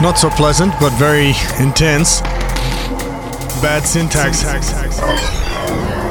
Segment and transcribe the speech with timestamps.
[0.00, 2.20] Not so pleasant, but very intense.
[3.60, 4.44] Bad syntax.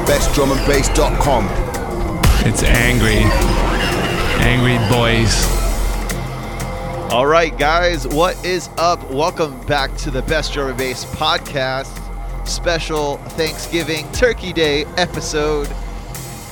[0.05, 1.47] BestDrumAndBass.com.
[2.45, 3.23] It's angry.
[4.43, 5.45] Angry boys.
[7.13, 9.09] All right, guys, what is up?
[9.09, 11.87] Welcome back to the Best Drum and Bass podcast
[12.45, 15.73] special Thanksgiving Turkey Day episode.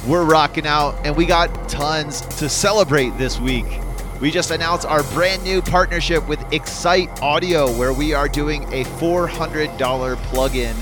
[0.07, 3.81] We're rocking out, and we got tons to celebrate this week.
[4.21, 8.85] We just announced our brand new partnership with Excite Audio, where we are doing a
[8.85, 10.75] $400 plug-in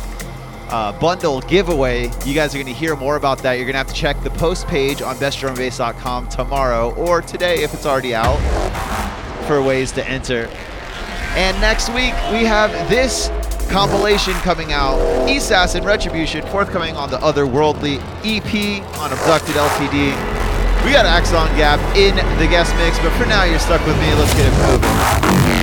[0.69, 2.11] uh, bundle giveaway.
[2.25, 3.53] You guys are going to hear more about that.
[3.53, 7.73] You're going to have to check the post page on bestdrumandbass.com tomorrow or today if
[7.73, 8.37] it's already out
[9.47, 10.47] for ways to enter.
[11.35, 13.29] And next week we have this
[13.71, 20.32] compilation coming out, ESAS and Retribution, forthcoming on the Otherworldly EP on Abducted LTD.
[20.83, 24.13] We got Axon Gap in the guest mix, but for now you're stuck with me.
[24.15, 25.62] Let's get it moving.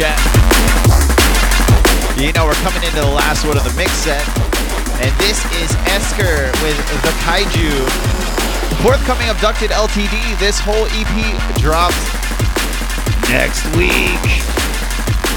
[0.00, 0.16] Chat.
[2.16, 4.24] You know, we're coming into the last one of the mix set.
[5.04, 7.68] And this is Esker with The Kaiju.
[8.80, 10.40] Forthcoming Abducted LTD.
[10.40, 11.12] This whole EP
[11.60, 12.00] drops
[13.28, 14.24] next week.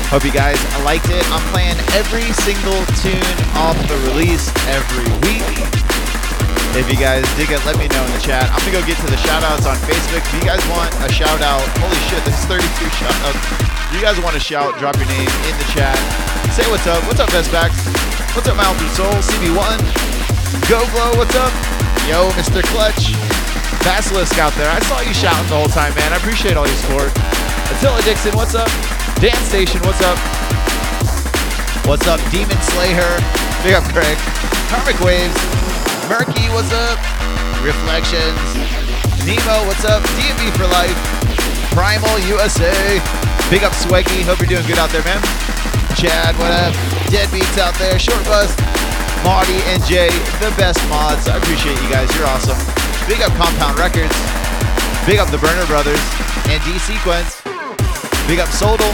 [0.07, 0.55] Hope you guys
[0.88, 1.28] liked it.
[1.36, 5.59] I'm playing every single tune off the release every week.
[6.80, 8.47] If you guys dig it, let me know in the chat.
[8.47, 10.24] I'm gonna go get to the shout outs on Facebook.
[10.24, 12.64] If you guys want a shout out, holy shit, there's 32
[12.95, 13.72] shout outs.
[13.94, 15.94] You guys want to shout, drop your name in the chat.
[16.58, 17.06] Say what's up.
[17.06, 17.78] What's up, Vestbacks?
[18.34, 19.14] What's up, Mountain Soul?
[19.22, 19.78] CB1.
[20.66, 21.54] Go Glow, what's up?
[22.10, 22.66] Yo, Mr.
[22.74, 23.14] Clutch.
[23.86, 24.66] Basilisk out there.
[24.66, 26.10] I saw you shouting the whole time, man.
[26.12, 27.14] I appreciate all your support.
[27.70, 28.68] Attila Dixon, what's up?
[29.22, 30.18] Dance Station, what's up?
[31.86, 33.14] What's up, Demon Slayer?
[33.62, 34.18] Big up, Craig.
[34.74, 35.38] Karmic Waves.
[36.10, 36.98] Murky, what's up?
[37.62, 38.41] Reflections.
[39.22, 40.02] Nemo, what's up?
[40.18, 40.98] DMV for life.
[41.78, 42.74] Primal USA.
[43.54, 44.26] Big up, Swaggy.
[44.26, 45.22] Hope you're doing good out there, man.
[45.93, 46.74] Chad, what up?
[47.14, 48.01] Deadbeats out there.
[48.01, 48.49] Short Bus.
[49.22, 50.10] Marty and Jay,
[50.41, 51.30] the best mods.
[51.30, 52.10] I appreciate you guys.
[52.18, 52.58] You're awesome.
[53.06, 54.10] Big up Compound Records.
[55.06, 56.01] Big up the Burner Brothers
[56.49, 57.45] and D Sequence.
[58.26, 58.89] Big up Sodal.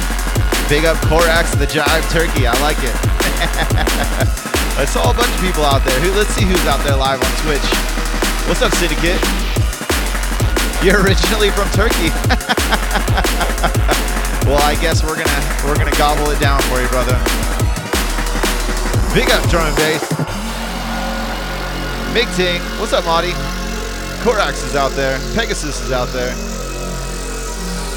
[0.68, 2.44] Big up Korax the Jive Turkey.
[2.44, 2.92] I like it.
[4.76, 5.96] I saw a bunch of people out there.
[6.12, 7.64] Let's see who's out there live on Twitch.
[8.44, 9.24] What's up, Syndicate?
[10.84, 12.12] You're originally from Turkey.
[14.46, 17.18] well, I guess we're gonna we're gonna gobble it down for you, brother.
[19.14, 20.06] Big up drum and bass.
[22.14, 22.62] Big Ting.
[22.80, 23.32] What's up, Marty?
[24.22, 25.18] Korax is out there.
[25.34, 26.34] Pegasus is out there.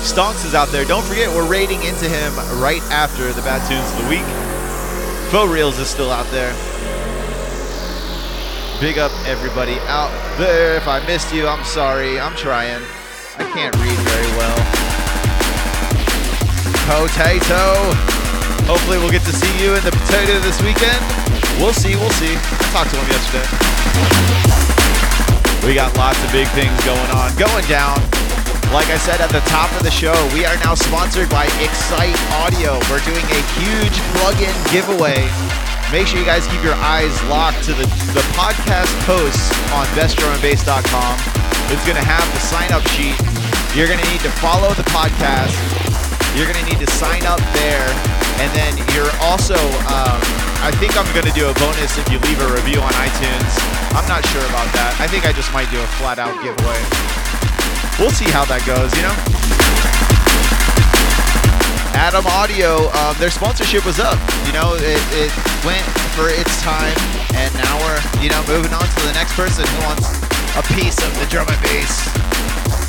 [0.03, 0.85] Stonks is out there.
[0.85, 4.27] Don't forget, we're raiding into him right after the Bad Tunes of the Week.
[5.31, 6.53] Faux Reels is still out there.
[8.81, 10.77] Big up everybody out there.
[10.77, 12.19] If I missed you, I'm sorry.
[12.19, 12.83] I'm trying.
[13.39, 14.82] I can't read very well.
[16.87, 17.93] Potato.
[18.67, 20.99] Hopefully we'll get to see you in the potato this weekend.
[21.59, 22.35] We'll see, we'll see.
[22.35, 23.47] I talked to him yesterday.
[25.67, 27.31] We got lots of big things going on.
[27.39, 28.03] Going down.
[28.75, 32.19] Like I said at the top of the show, we are now sponsored by Excite
[32.41, 32.81] Audio.
[32.91, 35.29] We're doing a huge plug-in giveaway.
[35.93, 37.85] Make sure you guys keep your eyes locked to the,
[38.17, 41.15] the podcast posts on bestdrumandbass.com.
[41.71, 43.15] It's going to have the sign-up sheet.
[43.77, 45.72] You're going to need to follow the podcast.
[46.33, 47.89] You're going to need to sign up there.
[48.41, 49.55] And then you're also,
[49.87, 50.19] um,
[50.65, 53.53] I think I'm going to do a bonus if you leave a review on iTunes.
[53.93, 54.97] I'm not sure about that.
[54.99, 56.81] I think I just might do a flat-out giveaway.
[58.01, 59.13] We'll see how that goes, you know?
[61.93, 64.19] Adam Audio, um, their sponsorship was up.
[64.49, 65.31] You know, it, it
[65.63, 65.85] went
[66.17, 66.97] for its time,
[67.37, 70.09] and now we're, you know, moving on to the next person who wants
[70.57, 72.09] a piece of the drum and bass.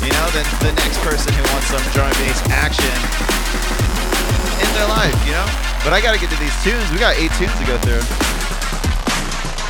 [0.04, 2.84] You know, then the next person who wants some drum and bass action
[4.60, 5.46] in their life, you know?
[5.82, 6.90] But I gotta get to these tunes.
[6.92, 8.02] We got eight tunes to go through.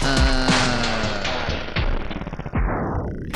[0.03, 0.51] Uh,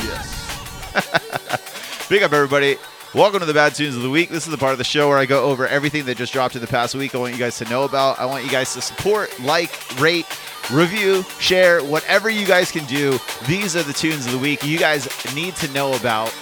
[0.03, 2.07] yes.
[2.09, 2.75] Big up, everybody.
[3.15, 4.29] Welcome to the Bad Tunes of the Week.
[4.29, 6.55] This is the part of the show where I go over everything that just dropped
[6.55, 7.15] in the past week.
[7.15, 8.19] I want you guys to know about.
[8.19, 9.71] I want you guys to support, like,
[10.01, 10.25] rate,
[10.69, 13.17] review, share, whatever you guys can do.
[13.47, 16.35] These are the tunes of the week you guys need to know about.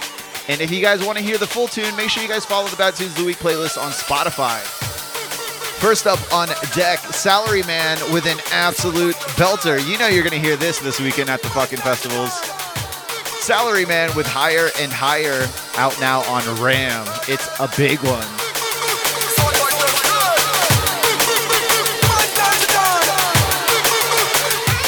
[0.48, 2.68] And if you guys want to hear the full tune, make sure you guys follow
[2.68, 4.60] the Bad Tunes of the Week playlist on Spotify.
[5.78, 9.78] First up on deck, Salary Man with an absolute belter.
[9.86, 12.32] You know you're going to hear this this weekend at the fucking festivals.
[13.44, 15.46] Salary Man with Higher and Higher
[15.76, 17.06] out now on RAM.
[17.28, 18.26] It's a big one.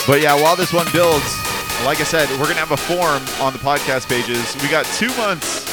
[0.06, 1.39] But yeah, while this one builds,
[1.84, 4.56] like I said, we're gonna have a form on the podcast pages.
[4.62, 5.64] We got two months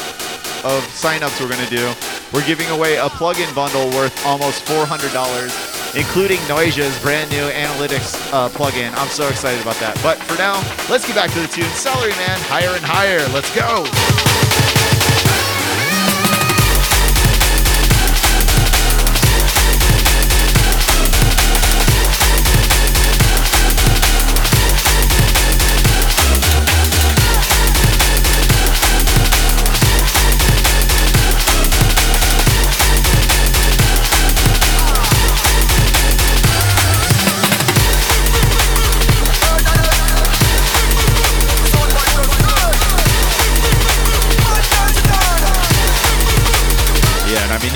[0.64, 1.92] of signups we're gonna do.
[2.32, 8.48] We're giving away a plugin bundle worth almost $400, including Noise's brand new analytics uh,
[8.48, 8.92] plugin.
[8.96, 9.98] I'm so excited about that.
[10.02, 10.56] But for now,
[10.90, 11.70] let's get back to the tune.
[11.76, 13.20] Salary Man, higher and higher.
[13.32, 14.47] Let's go.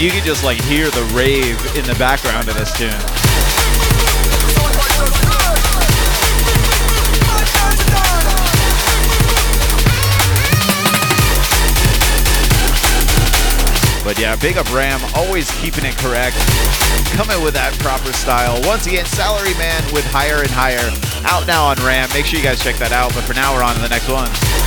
[0.03, 2.91] You can just like hear the rave in the background of this tune.
[14.03, 16.35] But yeah, big up Ram, always keeping it correct,
[17.15, 18.61] coming with that proper style.
[18.67, 20.91] Once again, Salary Man with Higher and Higher,
[21.31, 22.09] out now on Ram.
[22.13, 23.15] Make sure you guys check that out.
[23.15, 24.62] But for now, we're on to the next one.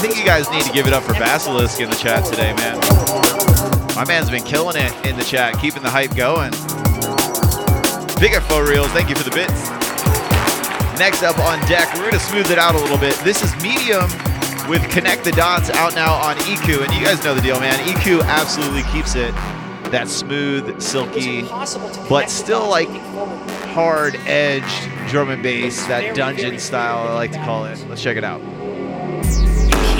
[0.00, 2.78] Think you guys need to give it up for Basilisk in the chat today, man.
[3.94, 6.52] My man's been killing it in the chat, keeping the hype going.
[8.18, 9.68] Big up Faux Reels, thank you for the bits.
[10.98, 13.14] Next up on deck, we're gonna smooth it out a little bit.
[13.24, 14.08] This is Medium
[14.70, 17.78] with Connect the Dots out now on EQ, and you guys know the deal, man.
[17.86, 19.34] EQ absolutely keeps it
[19.90, 21.42] that smooth, silky,
[22.08, 22.88] but still like
[23.74, 27.84] hard edged drum and bass, that dungeon style, I like to call it.
[27.86, 28.40] Let's check it out.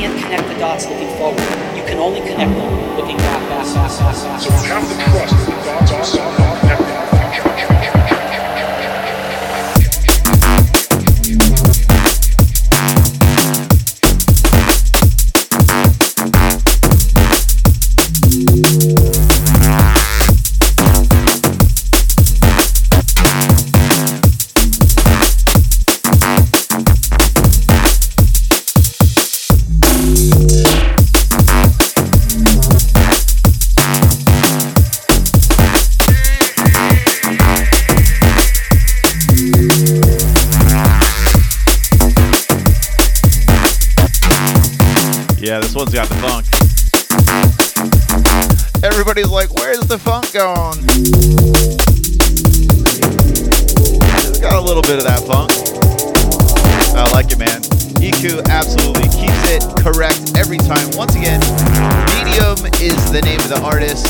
[0.00, 1.40] Can't connect the dots looking forward.
[1.76, 3.66] You can only connect them looking back, back.
[3.66, 6.39] So have the trust that the dots are
[50.30, 50.86] funk going?
[54.40, 55.50] Got a little bit of that funk.
[56.96, 57.60] I like it, man.
[58.00, 60.90] EQ absolutely keeps it correct every time.
[60.96, 61.40] Once again,
[62.16, 64.06] Medium is the name of the artist.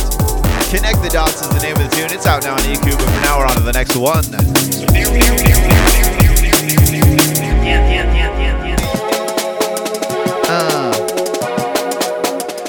[0.71, 2.11] Connect the Dots is the name of the tune.
[2.13, 4.25] It's out now on EQ, but for now we're on to the next one.
[10.49, 10.91] Uh.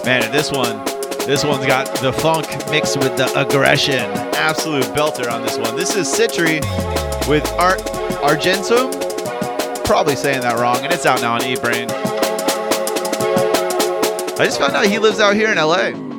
[0.03, 0.90] Man, this one,
[1.25, 3.99] this one's got the funk mixed with the aggression.
[4.35, 5.75] Absolute belter on this one.
[5.75, 6.59] This is Citri
[7.27, 7.81] with Art
[8.23, 8.91] Argentum.
[9.83, 11.89] Probably saying that wrong, and it's out now on Eatbrain.
[14.39, 16.10] I just found out he lives out here in LA.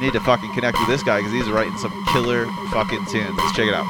[0.00, 3.36] Need to fucking connect with this guy because he's writing some killer fucking tunes.
[3.36, 3.84] Let's check it out.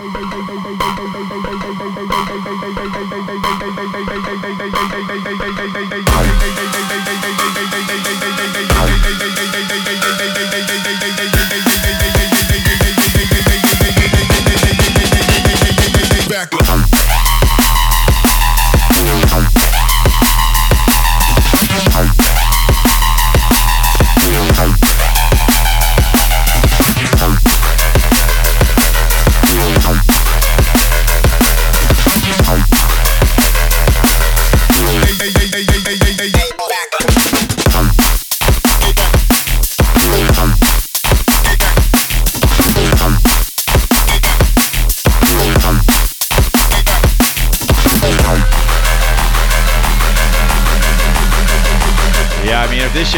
[16.28, 16.79] Yeah,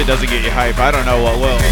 [0.03, 1.63] shit doesn't get you hype, I don't know what will.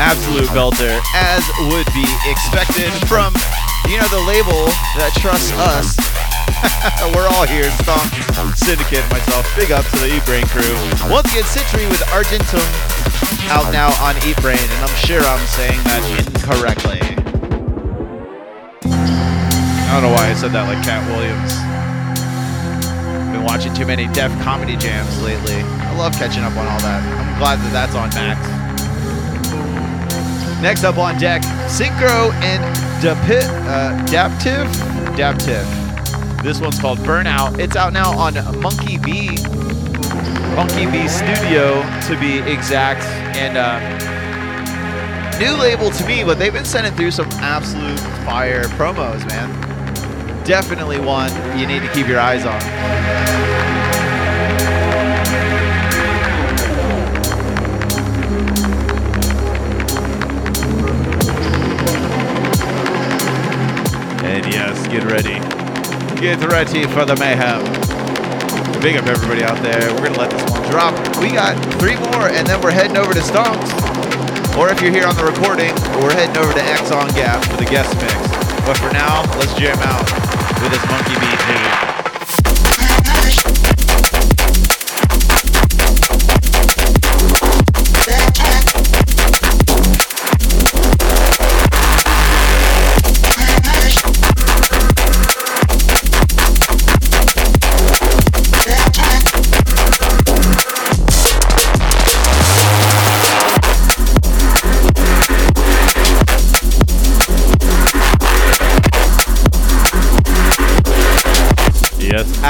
[0.00, 3.34] Absolute belter, as would be expected from,
[3.92, 4.64] you know, the label
[4.96, 5.96] that trusts us
[7.12, 7.68] We're all here.
[7.84, 8.08] Stomp,
[8.56, 9.44] Syndicate, myself.
[9.56, 11.12] Big up to the Eatbrain crew.
[11.12, 12.64] Once again, Citrus with Argentum
[13.52, 17.00] out now on Eatbrain, and I'm sure I'm saying that incorrectly.
[18.84, 21.73] I don't know why I said that like Katt Williams.
[23.34, 25.56] Been watching too many Def Comedy Jams lately.
[25.56, 27.02] I love catching up on all that.
[27.02, 28.38] I'm glad that that's on Max.
[30.62, 32.62] Next up on deck, Synchro and
[33.02, 34.72] Dapit, uh, Daptive?
[35.16, 35.66] Daptive.
[36.44, 37.58] This one's called Burnout.
[37.58, 39.30] It's out now on Monkey B.
[40.54, 43.02] Monkey B Studio, to be exact.
[43.36, 43.80] And uh,
[45.40, 49.73] new label to me, but they've been sending through some absolute fire promos, man.
[50.44, 52.60] Definitely one you need to keep your eyes on.
[64.22, 65.40] And yes, get ready.
[66.20, 67.64] Get ready for the mayhem.
[68.82, 69.94] Big up everybody out there.
[69.94, 70.94] We're gonna let this one drop.
[71.22, 73.72] We got three more, and then we're heading over to Stonks.
[74.58, 77.64] Or if you're here on the recording, we're heading over to Axon Gap for the
[77.64, 78.14] guest mix.
[78.66, 80.23] But for now, let's jam out
[80.64, 81.93] with this Monkey tune.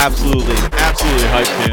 [0.05, 1.73] Absolutely, absolutely hype tune.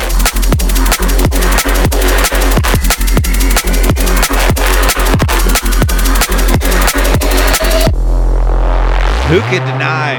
[9.27, 10.15] Who can deny?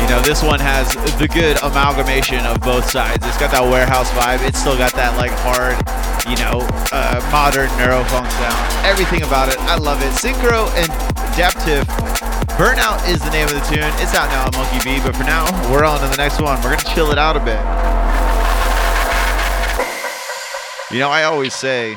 [0.00, 3.26] You know, this one has the good amalgamation of both sides.
[3.26, 4.46] It's got that warehouse vibe.
[4.46, 5.74] It's still got that like hard,
[6.30, 8.86] you know, uh, modern neurofunk sound.
[8.86, 10.12] Everything about it, I love it.
[10.12, 10.86] Synchro and
[11.36, 12.07] Daptive.
[12.58, 13.88] Burnout is the name of the tune.
[14.02, 16.60] It's out now on Monkey B, but for now, we're on to the next one.
[16.60, 17.60] We're gonna chill it out a bit.
[20.92, 21.96] You know, I always say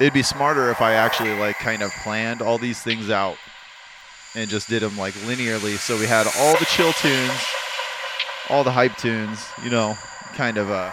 [0.00, 3.36] it'd be smarter if I actually like kind of planned all these things out
[4.34, 7.30] and just did them like linearly so we had all the chill tunes,
[8.50, 9.96] all the hype tunes, you know,
[10.34, 10.90] kind of uh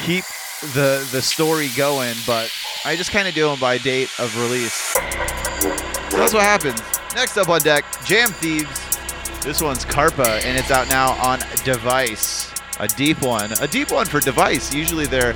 [0.00, 0.24] keep
[0.72, 2.50] the the story going, but
[2.86, 5.95] I just kind of do them by date of release.
[6.10, 6.80] So that's what happens.
[7.14, 8.98] Next up on deck, Jam Thieves.
[9.42, 12.52] This one's Carpa, and it's out now on Device.
[12.80, 13.52] A deep one.
[13.60, 14.74] A deep one for Device.
[14.74, 15.34] Usually they're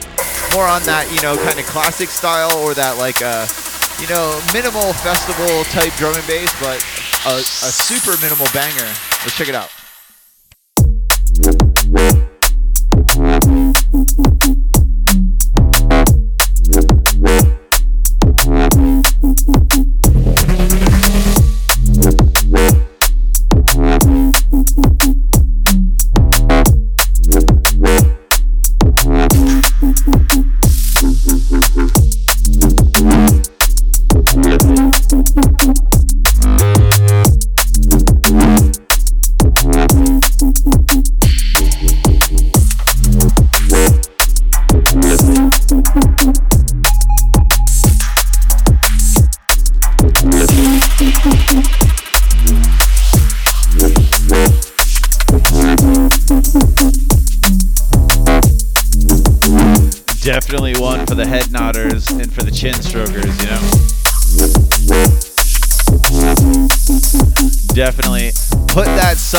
[0.53, 3.47] more on that, you know, kind of classic style or that like uh
[4.01, 6.81] you know, minimal festival type drum and bass, but
[7.27, 8.89] a, a super minimal banger.
[9.23, 9.71] Let's check it out.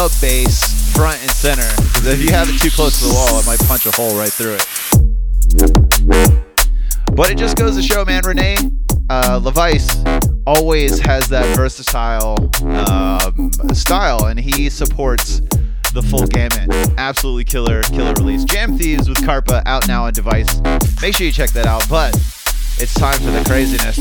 [0.02, 1.70] Sub bass front and center.
[1.94, 4.18] Because if you have it too close to the wall, it might punch a hole
[4.18, 4.66] right through it.
[7.16, 8.56] But it just goes to show, man, Rene
[9.12, 12.50] uh, LaVice always has that versatile
[12.90, 15.40] um, style, and he supports
[15.94, 16.68] the full gamut.
[16.98, 18.44] Absolutely killer, killer release.
[18.44, 20.60] Jam Thieves with Carpa out now on device.
[21.00, 21.88] Make sure you check that out.
[21.88, 22.16] But
[22.80, 24.00] it's time for the craziness.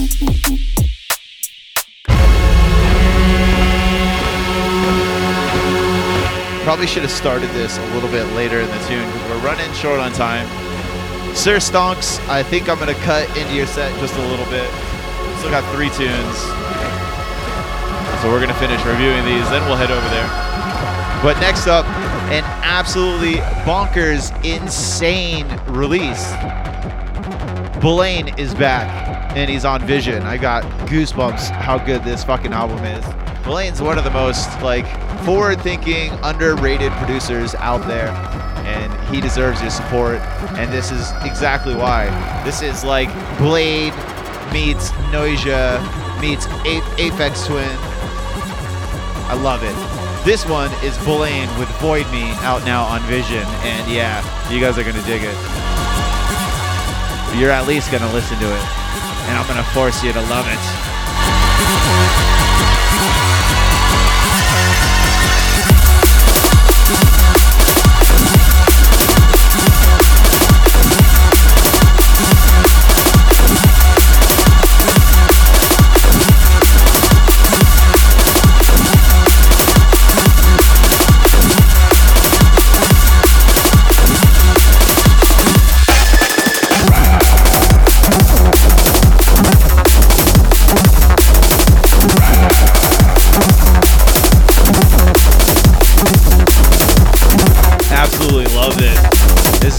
[6.70, 9.72] Probably should have started this a little bit later in the tune because we're running
[9.72, 10.46] short on time.
[11.34, 14.70] Sir Stonks, I think I'm gonna cut into your set just a little bit.
[15.38, 16.38] Still got three tunes.
[18.22, 20.28] So we're gonna finish reviewing these, then we'll head over there.
[21.24, 21.86] But next up,
[22.30, 26.30] an absolutely bonkers, insane release.
[27.80, 30.22] Blaine is back and he's on Vision.
[30.22, 33.04] I got goosebumps how good this fucking album is.
[33.44, 34.86] Blaine's one of the most like
[35.24, 38.08] forward-thinking, underrated producers out there,
[38.64, 40.18] and he deserves your support.
[40.56, 42.06] And this is exactly why.
[42.44, 43.92] This is like Blade
[44.52, 45.80] meets Noisia
[46.20, 47.68] meets A- Aphex Twin.
[49.28, 49.74] I love it.
[50.24, 54.20] This one is Blaine with Void Me out now on Vision, and yeah,
[54.50, 55.36] you guys are gonna dig it.
[57.38, 58.64] You're at least gonna listen to it,
[59.28, 62.39] and I'm gonna force you to love it.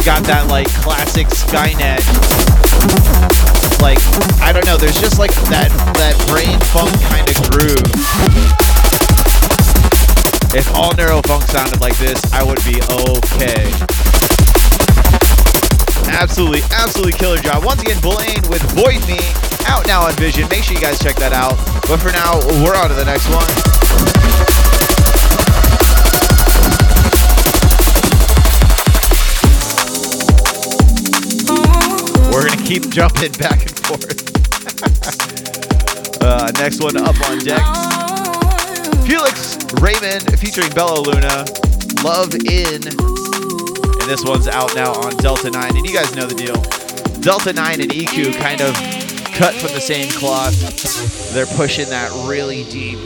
[0.06, 2.02] Got that like classic Skynet.
[3.82, 4.00] Like
[4.42, 4.78] I don't know.
[4.78, 7.92] There's just like that that brain funk kind of groove.
[10.54, 13.72] If all neurofunk sounded like this, I would be okay.
[16.12, 17.64] Absolutely, absolutely killer job.
[17.64, 19.20] Once again, Blaine with Void Me
[19.68, 20.50] out now on Vision.
[20.50, 21.58] Make sure you guys check that out.
[21.88, 24.81] But for now, we're on to the next one.
[32.72, 34.32] Keep jumping back and forth.
[36.24, 37.62] uh, next one up on deck.
[39.06, 41.44] Felix Raymond featuring Bella Luna.
[42.02, 42.82] Love in.
[42.88, 45.76] And this one's out now on Delta 9.
[45.76, 46.56] And you guys know the deal.
[47.20, 48.74] Delta 9 and EQ kind of
[49.34, 50.56] cut from the same cloth.
[51.34, 53.00] They're pushing that really deep,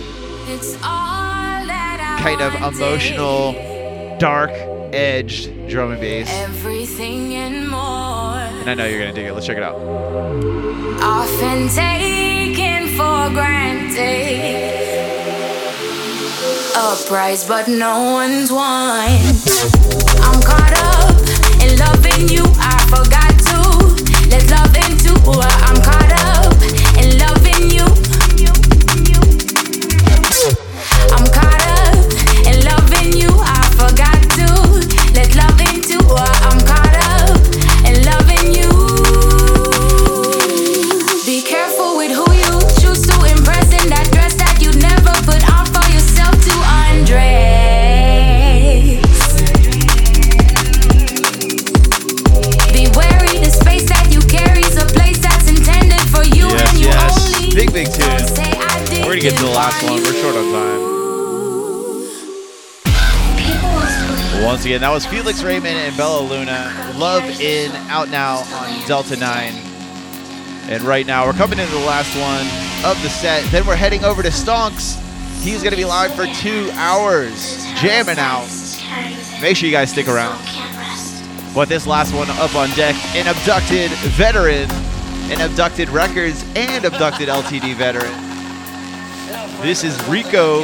[2.22, 3.54] kind of emotional,
[4.20, 4.52] dark
[4.94, 6.30] edged drum and bass.
[6.32, 8.05] Everything and more.
[8.68, 9.34] And I know you're gonna dig it.
[9.34, 9.76] Let's check it out.
[11.00, 14.74] Often taken for granted.
[16.76, 19.08] A prize, but no one's won.
[20.26, 21.16] I'm caught up
[21.62, 22.44] in loving you.
[22.58, 23.60] I forgot to
[24.32, 25.14] let love into.
[25.26, 25.65] Caught
[59.26, 59.96] get to the last one.
[60.04, 60.82] We're short on time.
[64.46, 66.94] Once again, that was Felix Raymond and Bella Luna.
[66.96, 69.52] Love in out now on Delta 9.
[70.70, 72.46] And right now, we're coming into the last one
[72.88, 73.44] of the set.
[73.52, 75.02] Then we're heading over to Stonks.
[75.42, 78.48] He's going to be live for two hours, jamming out.
[79.42, 80.40] Make sure you guys stick around.
[81.56, 84.70] But this last one up on deck, an abducted veteran,
[85.32, 88.25] an abducted records and abducted LTD veteran.
[89.66, 90.60] This is Rico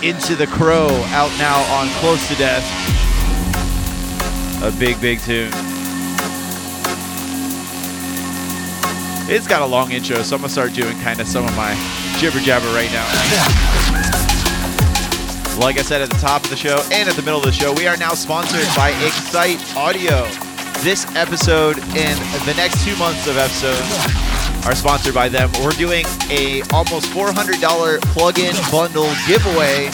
[0.00, 2.62] into the Crow out now on Close to Death.
[4.62, 5.50] A big, big tune.
[9.28, 11.74] It's got a long intro, so I'm gonna start doing kind of some of my
[12.20, 13.04] jibber jabber right now.
[15.58, 17.50] Like I said at the top of the show and at the middle of the
[17.50, 20.28] show, we are now sponsored by Excite Audio.
[20.84, 24.29] This episode and the next two months of episodes
[24.64, 25.50] are sponsored by them.
[25.62, 29.88] We're doing a almost $400 plug-in bundle giveaway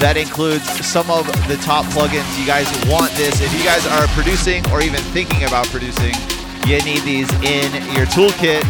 [0.00, 2.26] that includes some of the top plugins.
[2.38, 3.40] You guys want this.
[3.40, 6.14] If you guys are producing or even thinking about producing,
[6.66, 8.64] you need these in your toolkit.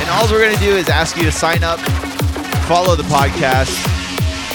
[0.00, 1.80] And all we're going to do is ask you to sign up,
[2.68, 3.72] follow the podcast,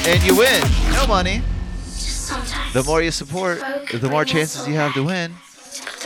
[0.07, 0.61] and you win.
[0.93, 1.41] No money.
[2.73, 3.59] The more you support,
[3.91, 5.33] the more chances you have to win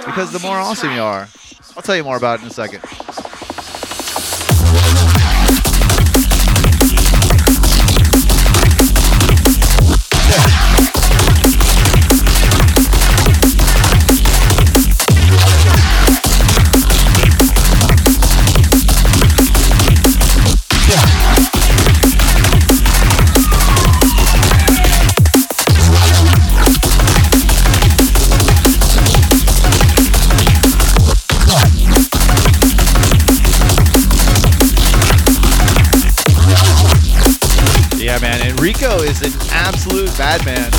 [0.06, 1.28] because the more awesome you are.
[1.76, 2.82] I'll tell you more about it in a second.
[39.04, 40.72] Is an absolute bad man.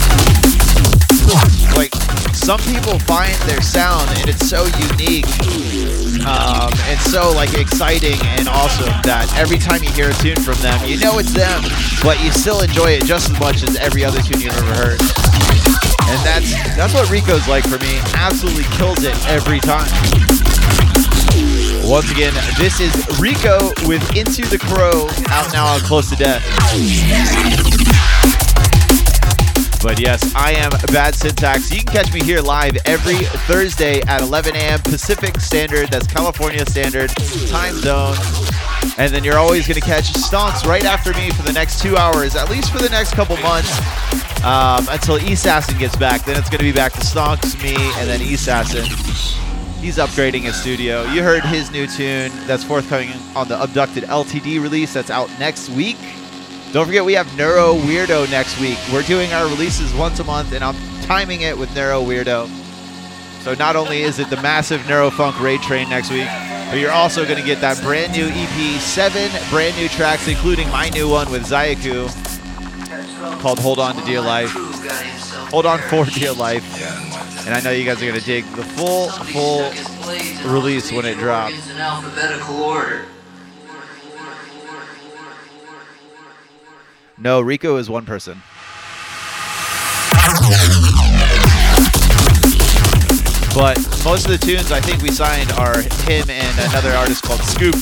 [1.76, 1.92] Like
[2.32, 5.28] some people find their sound and it's so unique
[6.24, 10.56] um, and so like exciting and awesome that every time you hear a tune from
[10.64, 11.62] them, you know it's them,
[12.02, 15.00] but you still enjoy it just as much as every other tune you've ever heard.
[16.08, 18.00] And that's that's what Rico's like for me.
[18.16, 19.90] Absolutely kills it every time.
[21.84, 26.42] Once again, this is Rico with Into the Crow, out now on Close to Death.
[29.84, 31.70] But yes, I am Bad Syntax.
[31.70, 33.16] You can catch me here live every
[33.46, 34.80] Thursday at 11 a.m.
[34.80, 35.90] Pacific Standard.
[35.90, 37.10] That's California Standard
[37.50, 38.16] time zone.
[38.96, 41.98] And then you're always going to catch Stonks right after me for the next two
[41.98, 43.78] hours, at least for the next couple months,
[44.42, 46.24] um, until Assassin gets back.
[46.24, 48.84] Then it's going to be back to Stonks, me, and then East Assassin.
[49.82, 51.02] He's upgrading his studio.
[51.12, 55.68] You heard his new tune that's forthcoming on the Abducted LTD release that's out next
[55.68, 55.98] week.
[56.74, 58.76] Don't forget, we have Neuro Weirdo next week.
[58.92, 62.48] We're doing our releases once a month, and I'm timing it with Neuro Weirdo.
[63.44, 67.24] So not only is it the massive Neurofunk Raid Train next week, but you're also
[67.24, 71.30] going to get that brand new EP, seven brand new tracks, including my new one
[71.30, 72.10] with Zayaku
[73.40, 74.50] called Hold On to Dear Life.
[75.52, 76.66] Hold On for Dear Life.
[77.46, 79.70] And I know you guys are going to dig the full, full
[80.52, 81.54] release when it drops.
[87.16, 88.42] No, Rico is one person.
[93.54, 97.40] But most of the tunes I think we signed are him and another artist called
[97.42, 97.76] Scoop.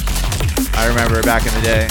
[0.74, 1.88] I remember back in the day.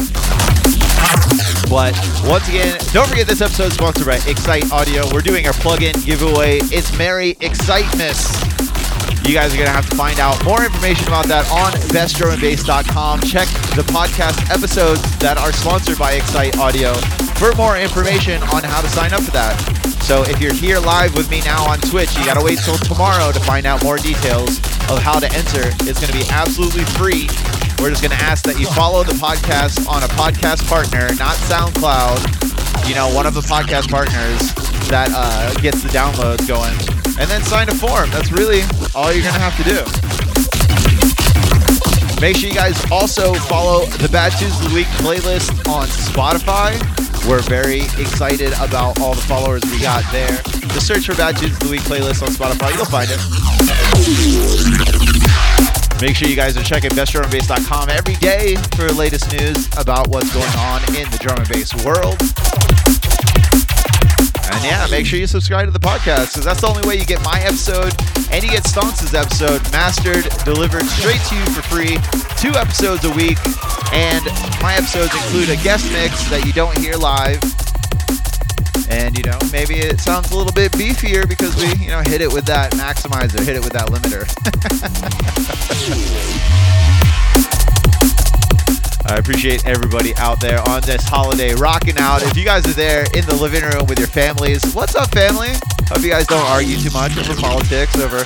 [1.67, 1.97] But
[2.29, 5.11] once again, don't forget this episode is sponsored by Excite Audio.
[5.11, 6.59] We're doing our plug-in giveaway.
[6.65, 8.70] It's Merry Excitemas.
[9.31, 13.21] You guys are going to have to find out more information about that on bestdrumandbass.com.
[13.21, 13.47] Check
[13.79, 16.91] the podcast episodes that are sponsored by Excite Audio
[17.39, 19.55] for more information on how to sign up for that.
[20.03, 22.75] So if you're here live with me now on Twitch, you got to wait till
[22.75, 24.59] tomorrow to find out more details
[24.91, 25.71] of how to enter.
[25.87, 27.31] It's going to be absolutely free.
[27.79, 31.39] We're just going to ask that you follow the podcast on a podcast partner, not
[31.47, 32.19] SoundCloud.
[32.83, 34.51] You know, one of the podcast partners
[34.91, 36.75] that uh, gets the downloads going,
[37.17, 38.09] and then sign a form.
[38.11, 38.61] That's really
[38.93, 39.79] all you're going to have to do.
[42.19, 46.75] Make sure you guys also follow the Bad the Week playlist on Spotify.
[47.27, 50.41] We're very excited about all the followers we got there.
[50.75, 52.75] Just search for Bad Tunes of the Week playlist on Spotify.
[52.75, 53.17] You'll find it.
[56.01, 60.33] Make sure you guys are checking bestdrumandbass.com every day for the latest news about what's
[60.33, 62.80] going on in the drum and bass world.
[64.61, 67.05] And yeah, make sure you subscribe to the podcast because that's the only way you
[67.05, 67.97] get my episode
[68.29, 71.97] and you get Stonks' episode mastered, delivered straight to you for free.
[72.37, 73.39] Two episodes a week.
[73.91, 74.23] And
[74.61, 77.41] my episodes include a guest mix that you don't hear live.
[78.87, 82.21] And you know, maybe it sounds a little bit beefier because we, you know, hit
[82.21, 84.29] it with that maximizer, hit it with that limiter.
[89.11, 92.23] I appreciate everybody out there on this holiday rocking out.
[92.23, 95.51] If you guys are there in the living room with your families, what's up, family?
[95.91, 98.23] Hope you guys don't argue too much over politics, over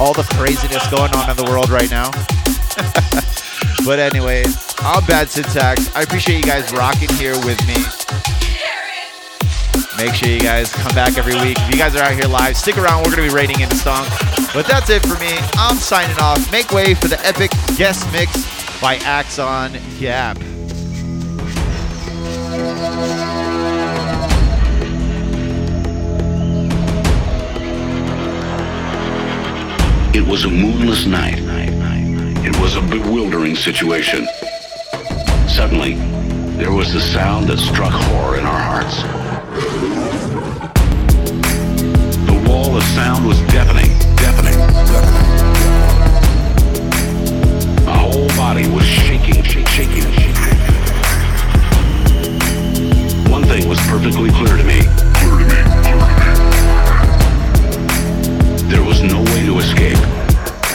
[0.00, 2.08] all the craziness going on in the world right now.
[3.84, 4.42] but anyway,
[4.80, 5.94] I'm Bad Syntax.
[5.94, 7.76] I appreciate you guys rocking here with me.
[10.00, 11.60] Make sure you guys come back every week.
[11.60, 13.04] If you guys are out here live, stick around.
[13.04, 14.08] We're going to be raiding into Stonk.
[14.54, 15.36] But that's it for me.
[15.60, 16.40] I'm signing off.
[16.50, 20.36] Make way for the epic guest mix by Axon Gap.
[30.12, 31.38] It was a moonless night.
[32.44, 34.26] It was a bewildering situation.
[35.46, 35.94] Suddenly,
[36.56, 39.00] there was a sound that struck horror in our hearts.
[42.26, 44.01] The wall of sound was deafening, deafening,
[48.52, 50.04] body was shaking, shaking, shaking.
[53.32, 54.80] One thing was perfectly clear to me.
[55.14, 55.60] Clear to me.
[58.68, 59.96] There was no way to escape.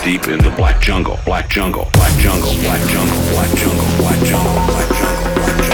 [0.04, 3.86] Deep in the black jungle, black jungle, black jungle, black jungle, black jungle, black jungle,
[4.00, 5.67] black jungle, black jungle.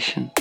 [0.00, 0.39] Welcome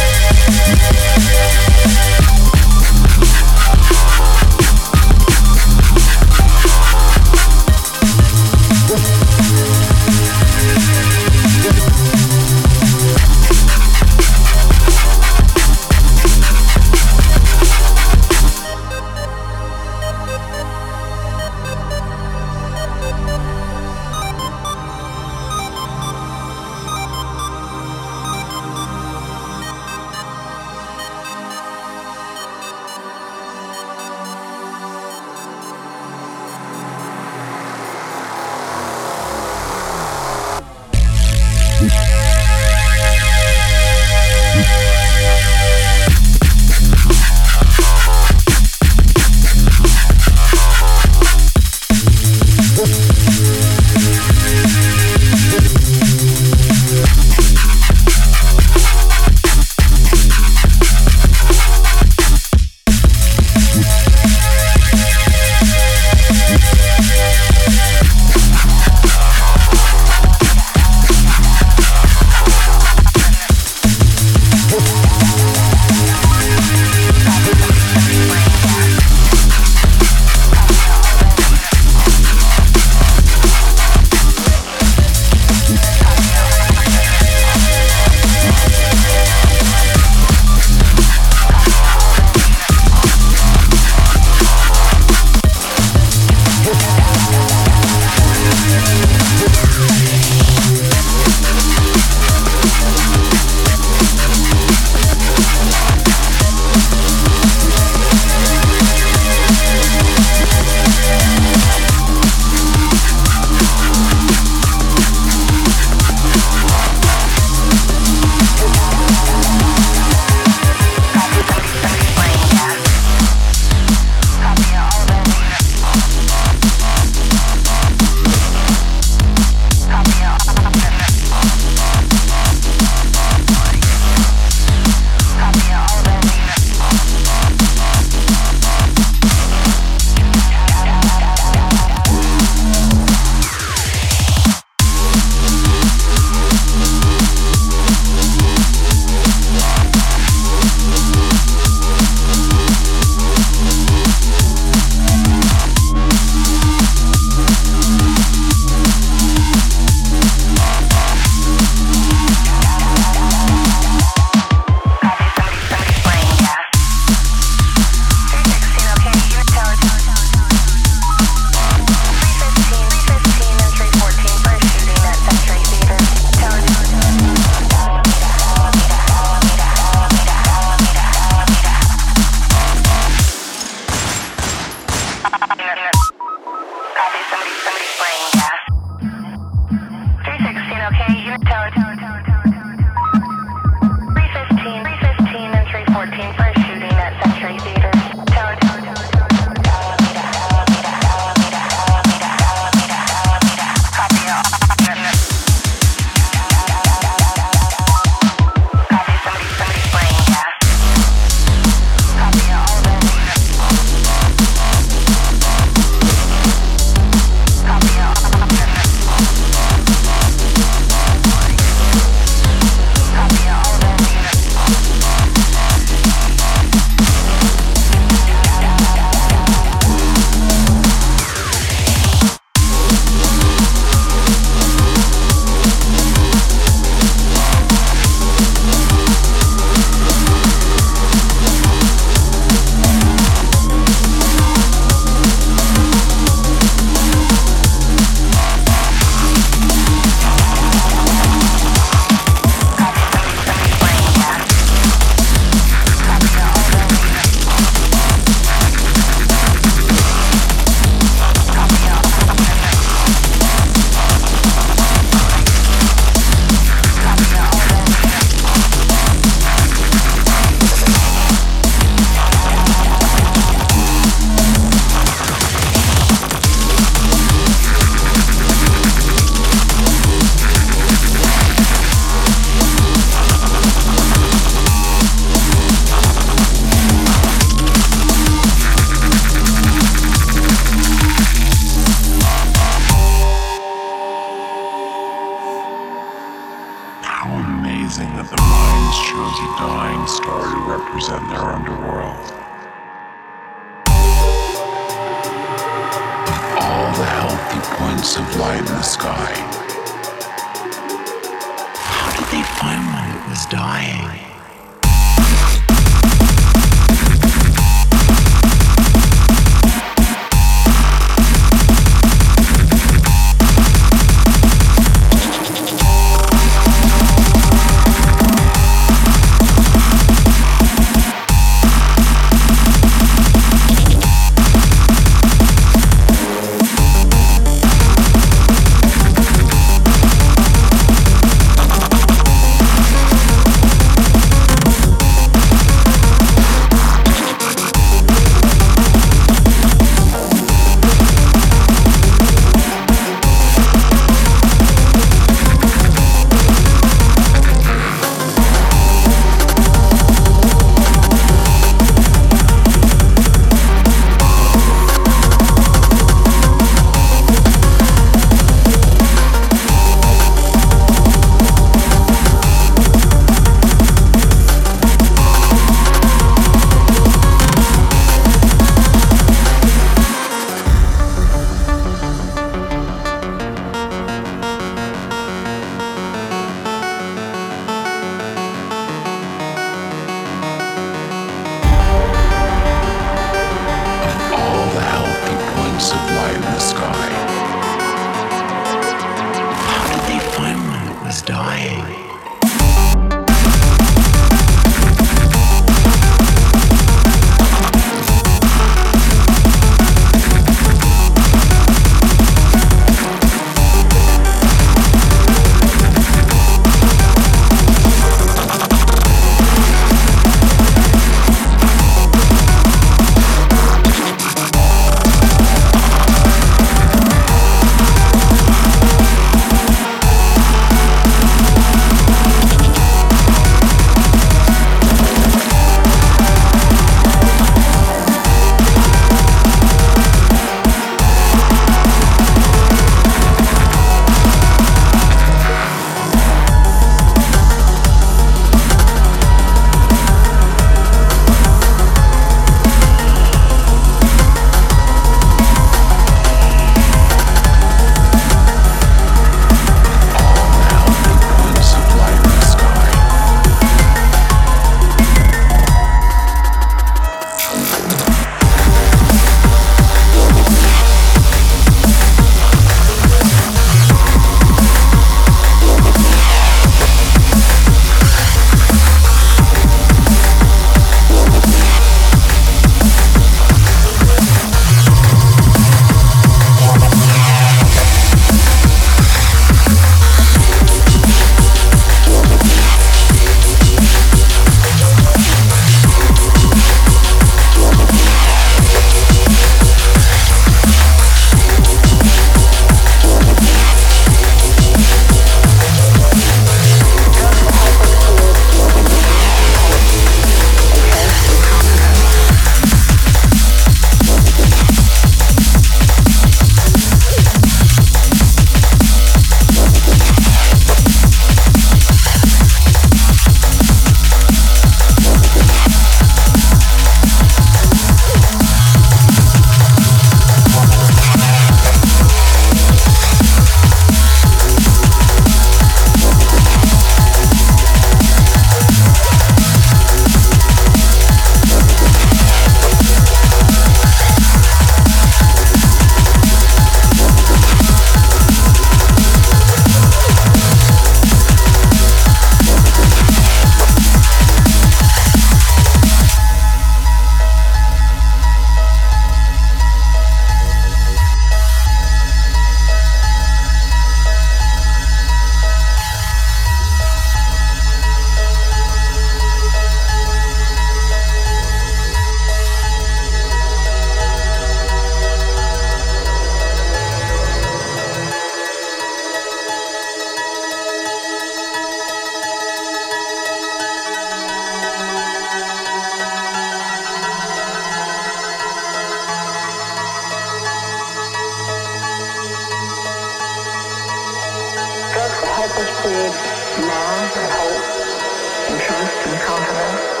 [595.51, 600.00] help us create love and hope and trust and confidence.